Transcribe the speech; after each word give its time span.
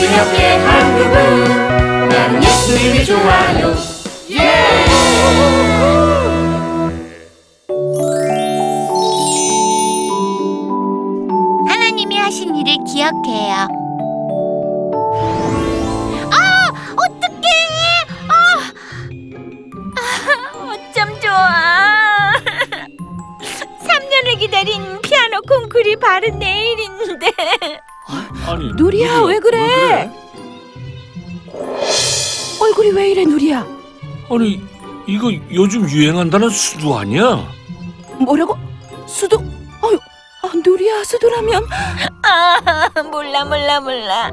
기억해 0.00 0.56
한국은 0.56 2.08
나는 2.08 2.42
예수님이 2.42 3.04
좋아요 3.04 3.74
하나님이 11.68 12.18
하신 12.18 12.54
일을 12.56 12.76
기억해요. 12.86 13.68
아, 16.30 16.36
어떡해! 16.96 17.48
아, 18.28 18.34
아, 19.96 20.00
어쩜 20.72 21.20
좋아. 21.20 22.32
3년을 23.84 24.38
기다린 24.38 25.00
피아노 25.02 25.40
콩쿠르 25.42 25.96
바로 26.00 26.28
내일 26.38 26.63
아니 34.34 34.60
이거 35.06 35.30
요즘 35.52 35.88
유행한다는 35.88 36.48
수두 36.50 36.96
아니야? 36.96 37.46
뭐라고? 38.18 38.56
수도? 39.06 39.38
아유, 39.82 39.98
아, 40.42 40.50
누리야 40.64 41.04
수도라면 41.04 41.66
아, 42.22 42.88
몰라, 43.10 43.44
몰라, 43.44 43.80
몰라. 43.80 44.30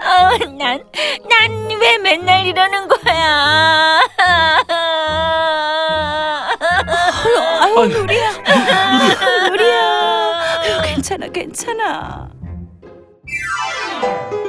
아, 0.00 0.38
난, 0.58 0.82
난 1.28 1.68
왜 1.80 1.96
맨날 1.98 2.44
이러는 2.44 2.88
거야? 2.88 4.00
아유, 7.20 7.38
아유 7.60 7.78
아니, 7.80 7.94
누리야 7.94 8.30
누리야 9.48 9.80
아유, 10.60 10.82
괜찮아 10.82 11.28
괜찮아 11.28 12.28
아, 14.02 14.47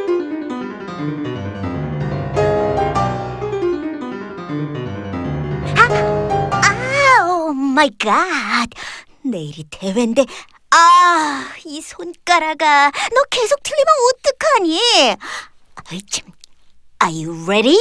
My 7.79 7.91
God. 7.97 8.67
내일이 9.23 9.63
대회인데 9.69 10.25
아, 10.71 11.45
이 11.63 11.79
손가락아. 11.79 12.91
너 12.91 13.23
계속 13.29 13.63
틀리면 13.63 13.87
어떡하니? 14.17 14.79
아이 15.89 16.01
참. 16.11 16.27
Are 17.01 17.23
you 17.23 17.45
ready? 17.45 17.77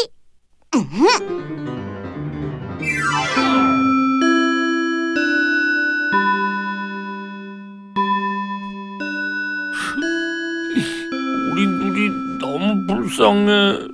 우리 11.51 11.67
누리 11.67 12.11
너무 12.39 12.87
불쌍해 12.87 13.89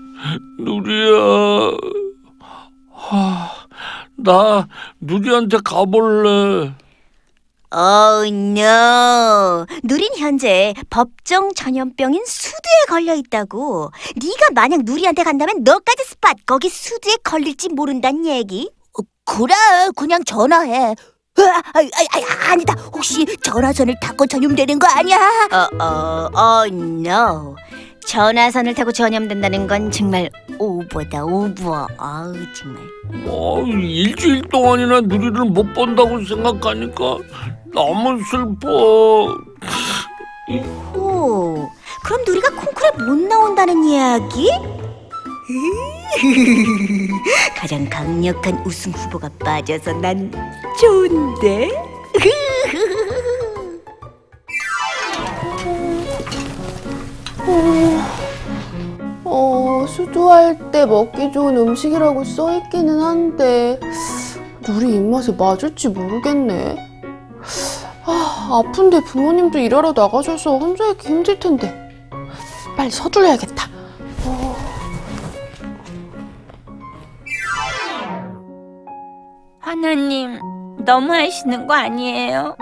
누리야 0.59 1.79
하, 2.91 3.54
나 4.25 4.67
누리한테 5.01 5.59
가볼래 5.63 6.75
Oh 7.77 8.25
no. 8.29 9.67
누린 9.83 10.09
현재 10.17 10.75
법정 10.91 11.53
전염병인 11.55 12.23
수두에 12.25 12.87
걸려 12.89 13.17
있다고. 13.17 13.91
네가 14.15 14.51
만약 14.55 14.83
누리한테 14.85 15.25
간다면 15.25 15.65
너까지 15.65 16.05
스팟 16.05 16.35
거기 16.47 16.69
수두에 16.69 17.17
걸릴지 17.25 17.71
모른단 17.71 18.25
얘기. 18.27 18.71
그래, 19.25 19.55
그냥 19.97 20.23
전화해. 20.25 20.95
아, 21.37 21.63
아, 21.75 22.51
아, 22.51 22.55
니다 22.55 22.75
혹시 22.93 23.27
전화선을 23.43 23.97
타고 24.01 24.25
전염되는 24.25 24.79
거 24.79 24.87
아니야? 24.87 25.19
어, 25.51 25.85
어, 25.85 26.31
어, 26.33 26.67
no. 26.69 27.57
전화선을 28.07 28.75
타고 28.75 28.93
전염된다는 28.93 29.67
건 29.67 29.91
정말 29.91 30.31
오버다 30.59 31.25
오버. 31.25 31.87
아우 31.99 32.33
정말. 32.55 32.83
어, 33.27 33.63
일주일 33.67 34.43
동안이나 34.43 35.01
누리를 35.03 35.33
못 35.47 35.73
본다고 35.75 36.23
생각하니까 36.25 37.19
너무 37.73 38.21
슬퍼 38.31 39.37
오, 40.95 41.69
그럼 42.05 42.25
누리가 42.27 42.51
콩쿠르에 42.51 42.91
못 43.07 43.19
나온다는 43.29 43.85
이야기? 43.85 44.51
가장 47.57 47.89
강력한 47.91 48.63
우승 48.65 48.93
후보가 48.93 49.29
빠져서 49.41 49.93
난 49.95 50.31
좋은데? 50.81 51.71
어, 59.25 59.87
수두할 59.89 60.71
때 60.71 60.87
먹기 60.87 61.33
좋은 61.33 61.57
음식이라고 61.57 62.25
써있기는 62.25 63.01
한데 63.01 63.79
누리 64.63 64.95
입맛에 64.95 65.33
맞을지 65.33 65.89
모르겠네. 65.89 66.77
아, 68.07 68.49
아픈데 68.51 69.01
부모님도 69.01 69.59
일하러 69.59 69.93
나가셔서 69.93 70.59
혼자 70.59 70.87
있기 70.91 71.09
힘들 71.09 71.39
텐데. 71.39 71.73
빨리 72.77 72.91
서둘러야겠다. 72.91 73.69
하나님, 79.61 80.39
너무 80.85 81.13
하시는 81.13 81.67
거 81.67 81.75
아니에요? 81.75 82.57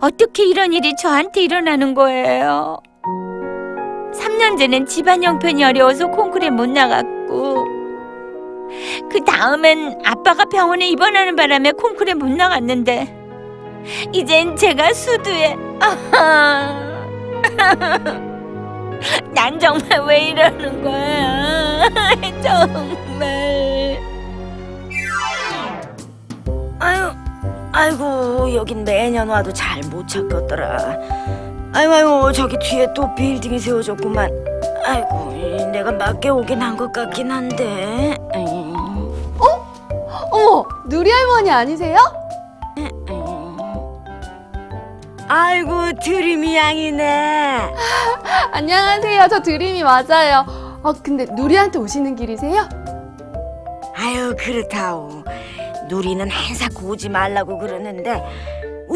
어떻게 0.00 0.46
이런 0.46 0.72
일이 0.72 0.94
저한테 0.96 1.42
일어나는 1.42 1.94
거예요? 1.94 2.78
3년 4.38 4.56
전엔 4.56 4.86
집안 4.86 5.24
형편이 5.24 5.64
어려워서 5.64 6.06
콩쿠르에 6.06 6.50
못 6.50 6.68
나갔고 6.68 7.66
그 9.10 9.24
다음엔 9.24 9.98
아빠가 10.04 10.44
병원에 10.44 10.86
입원하는 10.88 11.34
바람에 11.34 11.72
콩쿠르에 11.72 12.14
못 12.14 12.28
나갔는데 12.30 13.16
이젠 14.12 14.54
제가 14.56 14.92
수두에. 14.92 15.56
난 19.32 19.58
정말 19.58 20.02
왜 20.06 20.28
이러는 20.28 20.82
거야 20.82 21.88
정말 22.42 23.98
아유, 26.80 27.10
아이고 27.72 28.54
여긴 28.54 28.84
매년 28.84 29.28
와도 29.28 29.52
잘 29.52 29.80
못 29.90 30.06
찾겠더라. 30.08 30.98
아이고 31.78 31.92
아이고 31.94 32.32
저기 32.32 32.58
뒤에 32.58 32.92
또 32.92 33.14
빌딩이 33.14 33.60
세워졌구만. 33.60 34.28
아이고 34.84 35.32
이, 35.36 35.64
내가 35.66 35.92
맞게 35.92 36.28
오긴 36.28 36.60
한 36.60 36.76
것 36.76 36.90
같긴 36.92 37.30
한데. 37.30 38.16
음, 38.34 38.74
어머, 40.32 40.66
누리 40.88 41.08
할머니 41.08 41.52
아니세요? 41.52 41.96
음. 42.78 42.88
아이고 45.28 45.92
드림이 46.02 46.56
양이네. 46.56 47.74
안녕하세요. 48.50 49.28
저 49.30 49.40
드림이 49.40 49.84
맞아요. 49.84 50.44
아, 50.82 50.92
근데 51.00 51.26
누리한테 51.30 51.78
오시는 51.78 52.16
길이세요? 52.16 52.68
아유 53.96 54.34
그렇다오. 54.36 55.22
누리는 55.88 56.28
한사코 56.28 56.88
오지 56.88 57.08
말라고 57.08 57.56
그러는데 57.58 58.20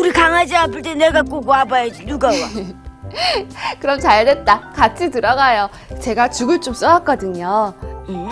우리 0.02 0.10
강아지 0.12 0.56
아플 0.56 0.82
때 0.82 0.96
내가 0.96 1.22
꼭 1.22 1.46
와봐야지 1.46 2.04
누가 2.06 2.26
와. 2.26 2.34
그럼 3.78 4.00
잘 4.00 4.24
됐다. 4.24 4.72
같이 4.74 5.08
들어가요. 5.08 5.70
제가 6.00 6.28
죽을 6.28 6.60
좀 6.60 6.74
써왔거든요. 6.74 7.72
응? 8.08 8.28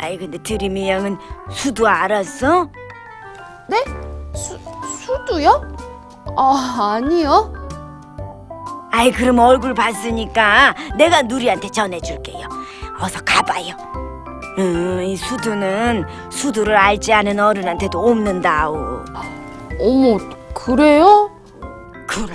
아이 0.00 0.16
근데 0.16 0.38
드림이 0.38 0.88
양은 0.88 1.18
수도 1.50 1.88
알았어? 1.88 2.68
네? 3.66 3.82
수, 4.32 4.56
수두요? 5.04 5.68
아, 6.36 6.92
아니요. 6.94 7.52
아이 8.92 9.10
그럼 9.10 9.40
얼굴 9.40 9.74
봤으니까 9.74 10.76
내가 10.96 11.22
누리한테 11.22 11.70
전해줄게요. 11.70 12.46
어서 13.00 13.18
가봐요. 13.24 13.74
음, 14.58 15.02
이 15.02 15.16
수두는 15.16 16.04
수두를 16.30 16.76
알지 16.76 17.12
않은 17.12 17.40
어른한테도 17.40 17.98
없는다오. 17.98 19.04
어머, 19.80 20.37
그래요? 20.64 21.30
그럼 22.06 22.30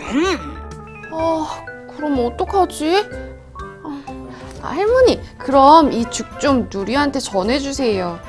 아, 1.11 1.65
그럼 1.95 2.25
어떡하지? 2.25 3.05
아, 3.83 4.03
아, 4.61 4.67
할머니, 4.69 5.19
그럼 5.37 5.91
이 5.91 6.05
죽 6.09 6.39
좀 6.39 6.69
누리한테 6.71 7.19
전해주세요. 7.19 8.19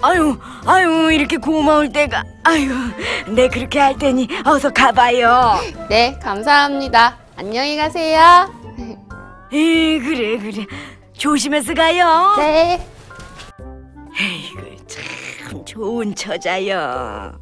아유 0.00 0.38
아유 0.64 1.10
이렇게 1.12 1.36
고마울 1.38 1.90
때가 1.92 2.22
아유 2.44 2.70
내 3.26 3.48
그렇게 3.48 3.80
할 3.80 3.98
테니 3.98 4.28
어서 4.46 4.70
가봐요. 4.72 5.56
네, 5.88 6.16
감사합니다. 6.22 7.18
안녕히 7.36 7.76
가세요. 7.76 8.48
에 9.52 9.98
그래 9.98 10.38
그래 10.38 10.66
조심해서 11.12 11.74
가요. 11.74 12.34
네. 12.38 12.86
에이구 14.20 14.86
참 14.86 15.64
좋은 15.64 16.14
처자요. 16.14 17.32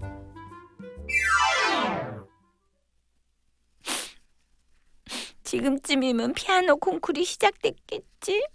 지금쯤이면 5.46 6.34
피아노 6.34 6.76
콩쿨이 6.76 7.24
시작됐겠지? 7.24 8.46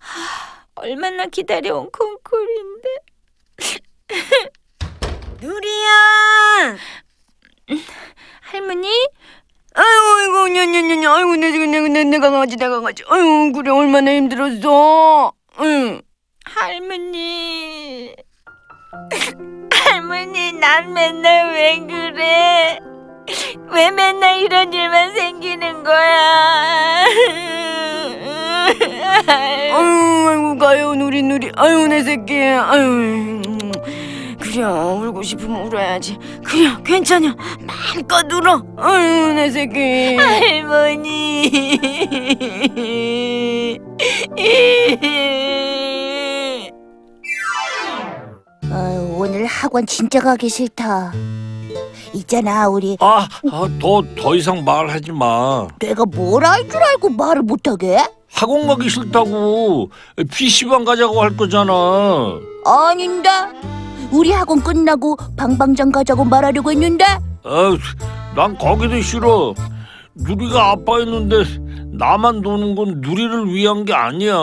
하, 0.00 0.66
얼마나 0.76 1.26
기다려온 1.26 1.90
콩쿨인데. 1.90 2.88
누리야! 5.42 6.76
할머니? 8.40 8.88
아이고, 9.74 10.20
이거, 10.28 10.48
냐냐냐냐, 10.48 11.12
아이고, 11.12 11.36
내, 11.36 11.50
내, 11.50 11.66
내, 11.66 11.88
내, 11.88 12.04
내 12.04 12.18
강아지, 12.18 12.56
내 12.56 12.68
강아지. 12.68 13.02
아이고, 13.08 13.52
그래, 13.52 13.70
얼마나 13.72 14.14
힘들었어. 14.14 15.32
응. 15.60 16.00
할머니. 16.44 18.14
할머니, 19.74 20.52
난 20.52 20.92
맨날 20.92 21.52
왜 21.52 21.80
그래? 21.80 22.93
왜 23.72 23.90
맨날 23.90 24.38
이런 24.40 24.72
일만 24.72 25.14
생기는 25.14 25.82
거야? 25.82 27.04
아유, 29.28 30.28
아이고, 30.28 30.58
가요, 30.58 30.94
누리, 30.94 31.22
누리. 31.22 31.50
아유, 31.56 31.86
내 31.88 32.02
새끼. 32.02 32.34
아유. 32.38 33.40
그래, 34.40 34.62
울고 34.62 35.22
싶으면 35.22 35.66
울어야지. 35.66 36.18
그래, 36.44 36.70
괜찮아. 36.84 37.34
마음껏 37.60 38.30
울어. 38.32 38.62
아유, 38.76 39.32
내 39.32 39.50
새끼. 39.50 40.16
할머니. 40.16 41.80
아유, 48.70 49.14
오늘 49.16 49.46
학원 49.46 49.86
진짜 49.86 50.20
가기 50.20 50.48
싫다. 50.48 51.12
있잖아, 52.14 52.68
우리. 52.68 52.96
아, 53.00 53.26
아, 53.50 53.68
더, 53.80 54.02
더 54.16 54.34
이상 54.34 54.64
말하지 54.64 55.12
마. 55.12 55.66
내가 55.78 56.04
뭘할줄 56.04 56.76
알고 56.82 57.10
말을 57.10 57.42
못하게? 57.42 57.98
학원 58.32 58.66
가기 58.66 58.88
싫다고. 58.88 59.90
PC방 60.30 60.84
가자고 60.84 61.22
할 61.22 61.36
거잖아. 61.36 61.72
아닌데. 62.64 63.28
우리 64.10 64.30
학원 64.32 64.62
끝나고 64.62 65.16
방방장 65.36 65.92
가자고 65.92 66.24
말하려고 66.24 66.70
했는데. 66.70 67.04
아, 67.04 67.76
난 68.34 68.56
거기도 68.56 69.00
싫어. 69.00 69.54
누리가 70.14 70.70
아빠였는데 70.70 71.36
나만 71.98 72.40
노는 72.40 72.74
건 72.76 73.00
누리를 73.00 73.52
위한 73.52 73.84
게 73.84 73.92
아니야. 73.92 74.34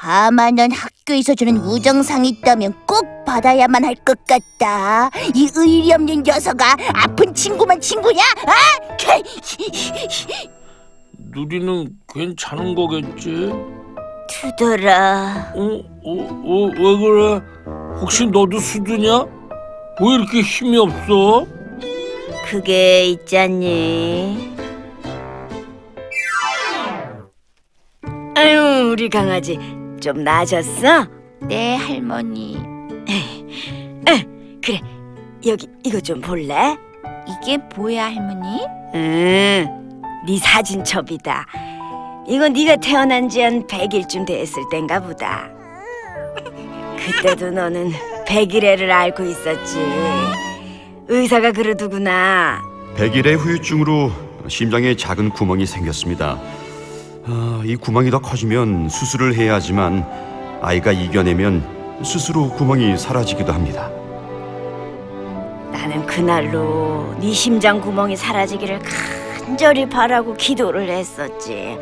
아마 0.00 0.50
넌 0.50 0.70
학교에서 0.72 1.34
주는 1.34 1.56
우정상 1.56 2.24
있다면 2.24 2.74
꼭 2.86 3.06
받아야만 3.26 3.84
할 3.84 3.94
것 3.96 4.18
같다. 4.24 5.10
이 5.34 5.50
의리 5.54 5.92
없는 5.92 6.22
녀석아, 6.22 6.76
아픈 6.94 7.34
친구만 7.34 7.80
친구냐? 7.80 8.22
아? 8.46 8.52
누리는 11.32 11.88
괜찮은 12.12 12.74
거겠지? 12.74 13.52
투더라. 14.28 15.52
어, 15.54 15.60
어, 15.60 16.10
어, 16.44 16.66
왜 16.66 16.98
그래? 16.98 17.40
혹시 18.00 18.26
너도 18.26 18.58
수두냐? 18.58 19.24
왜 20.00 20.14
이렇게 20.14 20.40
힘이 20.40 20.78
없어? 20.78 21.46
그게 22.48 23.06
있잖니. 23.06 24.54
아유, 28.36 28.90
우리 28.92 29.08
강아지 29.08 29.58
좀 30.00 30.22
나아졌어? 30.22 31.06
네, 31.42 31.76
할머니. 31.76 32.75
그래, 34.62 34.80
여기 35.46 35.68
이거 35.84 36.00
좀 36.00 36.20
볼래? 36.20 36.76
이게 37.28 37.58
뭐야, 37.74 38.06
할머니? 38.06 38.60
응, 38.94 39.66
네 40.26 40.38
사진첩이다. 40.38 41.46
이거 42.28 42.48
네가 42.48 42.76
태어난 42.76 43.28
지 43.28 43.40
한 43.42 43.64
100일쯤 43.66 44.26
됐을 44.26 44.62
땐가 44.70 45.00
보다. 45.00 45.48
그때도 46.98 47.50
너는 47.52 47.92
백일애를 48.26 48.90
앓고 48.90 49.24
있었지. 49.24 49.78
의사가 51.06 51.52
그러더구나. 51.52 52.60
100일의 52.96 53.36
후유증으로 53.36 54.10
심장에 54.48 54.96
작은 54.96 55.30
구멍이 55.30 55.66
생겼습니다. 55.66 56.40
아, 57.28 57.62
이 57.64 57.76
구멍이 57.76 58.10
더 58.10 58.18
커지면 58.18 58.88
수술을 58.88 59.34
해야 59.36 59.54
하지만 59.54 60.04
아이가 60.62 60.90
이겨내면 60.90 61.75
스스로 62.04 62.48
구멍이 62.50 62.96
사라지기도 62.98 63.52
합니다. 63.52 63.90
나는 65.72 66.04
그날로 66.06 67.14
네 67.20 67.32
심장 67.32 67.80
구멍이 67.80 68.16
사라지기를 68.16 68.80
간절히 69.38 69.88
바라고 69.88 70.34
기도를 70.34 70.88
했었지. 70.88 71.78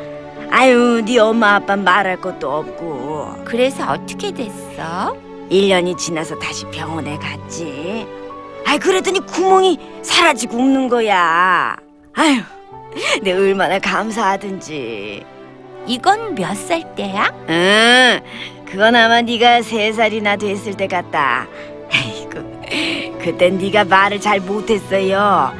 아유, 0.50 1.02
네 1.04 1.18
엄마 1.18 1.56
아빠 1.56 1.76
말할 1.76 2.20
것도 2.20 2.50
없고. 2.50 3.44
그래서 3.44 3.84
어떻게 3.90 4.30
됐어? 4.32 5.16
1년이 5.50 5.96
지나서 5.98 6.38
다시 6.38 6.64
병원에 6.66 7.16
갔지. 7.18 8.06
아이 8.66 8.78
그러더니 8.78 9.20
구멍이 9.20 9.78
사라지고 10.02 10.56
없는 10.56 10.88
거야. 10.88 11.76
아유, 12.14 12.40
내 13.22 13.32
얼마나 13.32 13.78
감사하든지. 13.78 15.24
이건 15.86 16.34
몇 16.34 16.54
살 16.56 16.94
때야? 16.94 17.30
응, 17.50 18.20
그건 18.74 18.96
아마 18.96 19.22
네가 19.22 19.62
세 19.62 19.92
살이나 19.92 20.34
됐을 20.34 20.74
때 20.76 20.88
같다. 20.88 21.46
아이고, 21.92 23.20
그땐 23.22 23.56
네가 23.58 23.84
말을 23.84 24.20
잘 24.20 24.40
못했어요. 24.40 25.52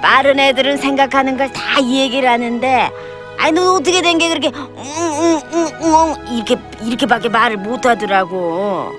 빠른 0.00 0.40
애들은 0.40 0.78
생각하는 0.78 1.36
걸 1.36 1.52
다 1.52 1.82
얘기를 1.82 2.26
하는데, 2.26 2.90
아이 3.38 3.52
너 3.52 3.74
어떻게 3.74 4.00
된 4.00 4.16
게 4.16 4.30
그렇게 4.30 4.48
응응응응 4.48 6.14
이렇게 6.36 6.56
이렇게밖에 6.82 7.28
말을 7.28 7.58
못하더라고. 7.58 8.92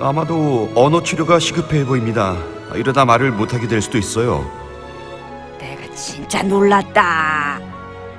아마도 0.00 0.72
언어 0.74 1.04
치료가 1.04 1.38
시급해 1.38 1.84
보입니다. 1.84 2.36
이러다 2.74 3.04
말을 3.04 3.30
못하게 3.30 3.68
될 3.68 3.80
수도 3.80 3.96
있어요. 3.96 4.44
내가 5.60 5.94
진짜 5.94 6.42
놀랐다. 6.42 7.60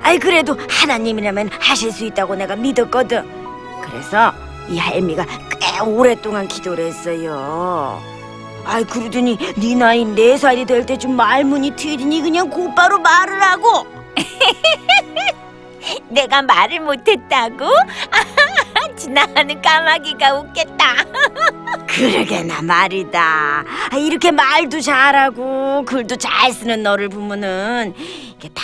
아이 0.02 0.18
그래도 0.18 0.56
하나님이라면 0.68 1.50
하실 1.58 1.92
수 1.92 2.04
있다고 2.04 2.34
내가 2.34 2.56
믿었거든. 2.56 3.24
그래서 3.82 4.32
이 4.68 4.78
할미가 4.78 5.24
꽤 5.60 5.80
오랫동안 5.80 6.48
기도를 6.48 6.86
했어요. 6.86 8.02
아이 8.64 8.84
그러더니 8.84 9.36
네 9.56 9.74
나이 9.74 10.04
네 10.04 10.36
살이 10.36 10.64
될 10.64 10.86
때쯤 10.86 11.16
말문이 11.16 11.72
트이더니 11.76 12.22
그냥 12.22 12.48
곧바로 12.48 12.98
말을 13.00 13.42
하고 13.42 13.86
내가 16.08 16.42
말을 16.42 16.80
못했다고? 16.80 17.66
지나가는 18.96 19.60
까마귀가 19.60 20.34
웃겠다. 20.34 20.94
그러게나 21.88 22.62
말이다. 22.62 23.64
아, 23.90 23.96
이렇게 23.96 24.30
말도 24.30 24.80
잘하고 24.80 25.84
글도 25.84 26.16
잘 26.16 26.52
쓰는 26.52 26.82
너를 26.84 27.08
보면은 27.08 27.94
이게 27.96 28.48
다 28.50 28.62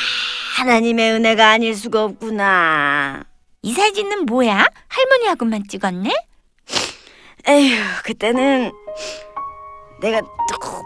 하나님의 0.58 1.12
은혜가 1.12 1.50
아닐 1.50 1.72
수가 1.72 2.02
없구나. 2.02 3.22
이 3.62 3.72
사진은 3.72 4.26
뭐야? 4.26 4.66
할머니하고만 4.88 5.68
찍었네? 5.68 6.10
에휴, 7.46 7.76
그때는 8.02 8.72
내가 10.00 10.20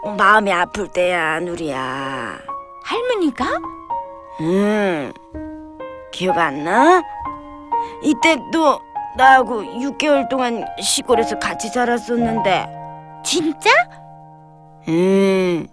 너무 0.03 0.15
마음이 0.15 0.51
아플 0.53 0.87
때야, 0.89 1.39
누리야. 1.39 2.39
할머니가? 2.83 3.45
응. 4.41 5.11
기억 6.11 6.37
안 6.37 6.63
나? 6.63 7.01
이때 8.03 8.37
너 8.51 8.79
나하고 9.17 9.63
6개월 9.63 10.29
동안 10.29 10.63
시골에서 10.79 11.39
같이 11.39 11.69
살았었는데. 11.69 12.67
진짜? 13.25 13.71
응. 14.87 15.67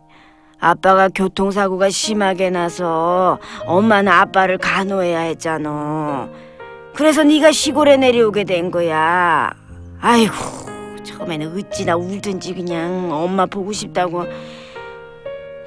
아빠가 0.60 1.08
교통사고가 1.08 1.88
심하게 1.90 2.50
나서 2.50 3.38
엄마는 3.66 4.12
아빠를 4.12 4.58
간호해야 4.58 5.20
했잖아. 5.20 6.28
그래서 6.94 7.24
네가 7.24 7.50
시골에 7.52 7.96
내려오게 7.96 8.44
된 8.44 8.70
거야. 8.70 9.50
아이고, 10.00 10.34
처음에는 11.02 11.56
어찌나 11.56 11.96
울든지 11.96 12.54
그냥 12.54 13.10
엄마 13.10 13.46
보고 13.46 13.72
싶다고. 13.72 14.26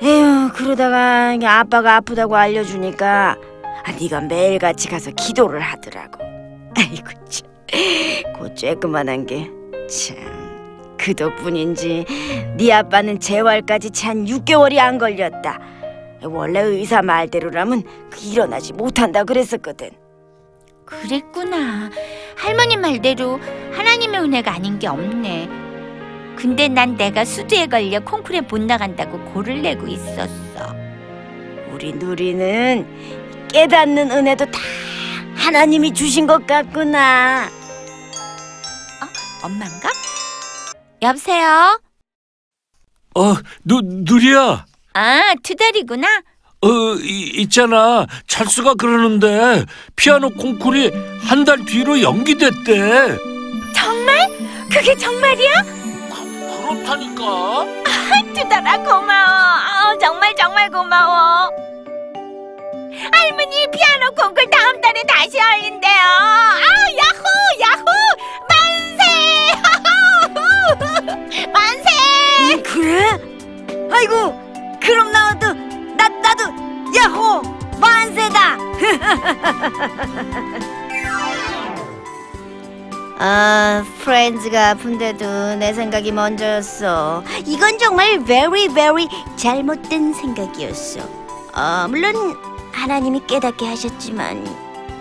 에휴, 0.02 0.52
그러다가 0.54 1.36
아빠가 1.60 1.96
아프다고 1.96 2.36
알려주니까 2.36 3.38
아, 3.86 3.92
네가 4.00 4.22
매일같이 4.22 4.88
가서 4.90 5.12
기도를 5.12 5.60
하더라고. 5.60 6.24
아이고 6.78 7.08
참, 7.30 7.50
그 8.38 8.54
쬐끄만한 8.54 9.28
게 9.28 9.50
참. 9.88 10.43
그 11.04 11.14
덕분인지 11.14 12.06
네 12.56 12.72
아빠는 12.72 13.20
재활까지 13.20 13.90
채한 13.90 14.24
6개월이 14.24 14.78
안 14.78 14.98
걸렸다. 14.98 15.60
원래 16.24 16.62
의사 16.62 17.02
말대로라면 17.02 17.84
그 18.10 18.20
일어나지 18.22 18.72
못한다 18.72 19.26
그랬었거든. 19.26 19.90
그랬구나. 20.86 21.90
할머니 22.38 22.78
말대로 22.78 23.38
하나님의 23.74 24.22
은혜가 24.22 24.54
아닌 24.54 24.80
게 24.80 24.88
없네. 24.88 25.50
근데 26.38 26.70
난 26.70 26.96
내가 26.96 27.26
수두에 27.26 27.68
걸려 27.68 28.00
콩쿠르에 28.00 28.42
못 28.42 28.62
나간다고 28.62 29.20
고를 29.34 29.62
내고 29.62 29.86
있었어. 29.86 30.74
우리 31.74 31.92
누리는 31.92 32.88
깨닫는 33.50 34.10
은혜도 34.10 34.46
다 34.46 34.60
하나님이 35.36 35.94
주신 35.94 36.26
것 36.26 36.48
같구나. 36.48 37.50
엄마인가? 39.44 39.90
여보세요? 41.08 41.80
어, 43.16 43.36
누, 43.66 43.82
누리야. 43.84 44.66
아, 44.94 45.22
투덜이구나. 45.44 46.08
어, 46.62 46.68
이, 47.02 47.32
있잖아. 47.42 48.08
찰수가 48.28 48.76
그러는데 48.76 49.66
피아노 49.98 50.30
콩쿠르이 50.32 50.92
한 51.28 51.44
달 51.46 51.66
뒤로 51.66 52.02
연기됐대. 52.02 53.18
정말? 53.76 54.30
그게 54.72 54.96
정말이야? 54.96 55.54
그렇다니까. 56.10 57.66
투덜아 58.34 58.78
고마워. 58.78 59.92
어, 59.94 59.98
정말 60.00 60.34
정말 60.36 60.70
고마워. 60.70 61.52
할머니 63.12 63.68
피아노 63.74 64.12
콩쿨 64.16 64.50
다음 64.50 64.80
달에 64.80 65.04
다시 65.08 65.38
열린대요. 65.38 65.92
아, 66.00 66.62
야호 66.98 67.24
야호 67.62 67.86
만세! 71.52 71.90
음, 72.54 72.64
그래? 72.64 73.20
아이고, 73.92 74.40
그럼 74.82 75.12
나도 75.12 75.54
나 75.96 76.08
나도 76.10 76.44
야호 76.96 77.42
만세다. 77.80 78.58
아, 83.26 83.86
프렌즈가 84.04 84.72
아픈데도 84.72 85.56
내 85.56 85.72
생각이 85.74 86.12
먼저였어. 86.12 87.24
이건 87.46 87.78
정말 87.78 88.22
very 88.26 88.68
very 88.68 89.08
잘못된 89.38 90.14
생각이었어. 90.14 91.00
어, 91.54 91.88
물론 91.88 92.36
하나님이 92.74 93.22
깨닫게 93.26 93.66
하셨지만. 93.66 94.46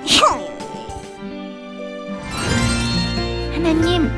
하나님, 3.52 4.08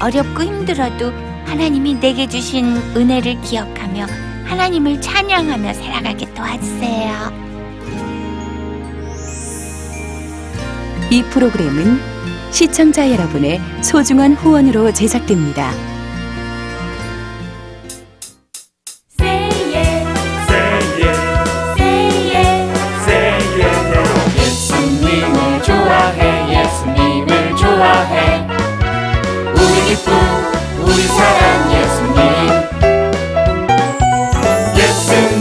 어렵고 0.00 0.42
힘들어도 0.42 1.12
하나님이 1.44 2.00
내게 2.00 2.26
주신 2.26 2.76
은혜를 2.96 3.40
기억하며 3.42 4.06
하나님을 4.46 5.00
찬양하며 5.00 5.74
살아가게 5.74 6.32
도와주세요. 6.34 7.40
이 11.10 11.22
프로그램은 11.24 12.00
시청자 12.50 13.10
여러분의 13.10 13.60
소중한 13.82 14.34
후원으로 14.34 14.92
제작됩니다. 14.92 15.89